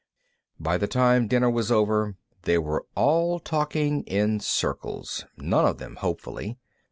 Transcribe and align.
By 0.59 0.79
the 0.79 0.87
time 0.87 1.27
dinner 1.27 1.47
was 1.47 1.71
over, 1.71 2.15
they 2.41 2.57
were 2.57 2.87
all 2.95 3.39
talking 3.39 4.01
in 4.05 4.39
circles, 4.39 5.25
none 5.37 5.67
of 5.67 5.77
them 5.77 5.97
hopefully. 5.97 6.57